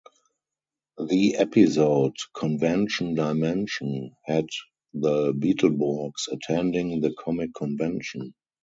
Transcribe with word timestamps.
The 0.97 1.35
episode 1.35 2.15
"Convention 2.35 3.13
Dimension" 3.13 4.15
had 4.25 4.47
The 4.95 5.31
Beetleborgs 5.31 6.27
attending 6.31 7.01
the 7.01 7.13
comic 7.13 7.53
convention. 7.53 8.33